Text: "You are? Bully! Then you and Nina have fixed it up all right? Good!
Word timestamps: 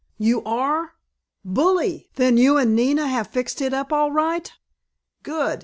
"You 0.17 0.43
are? 0.45 0.95
Bully! 1.45 2.09
Then 2.15 2.35
you 2.35 2.57
and 2.57 2.75
Nina 2.75 3.05
have 3.07 3.27
fixed 3.27 3.61
it 3.61 3.71
up 3.71 3.93
all 3.93 4.11
right? 4.11 4.51
Good! 5.21 5.59